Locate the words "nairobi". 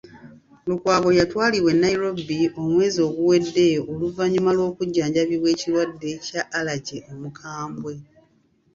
1.83-2.39